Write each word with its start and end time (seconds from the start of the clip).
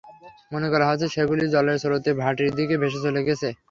মনে 0.51 0.67
করা 0.73 0.85
হচ্ছে, 0.89 1.07
সেগুলি 1.15 1.45
জলের 1.53 1.77
স্রোতে 1.81 2.11
ভাটির 2.21 2.51
দিকে 2.57 2.75
ভেসে 2.81 2.99
চলে 3.05 3.21
গেছে। 3.27 3.47